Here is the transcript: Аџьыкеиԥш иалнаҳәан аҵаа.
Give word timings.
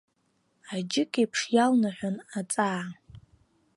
Аџьыкеиԥш 0.73 1.39
иалнаҳәан 1.55 2.15
аҵаа. 2.39 2.83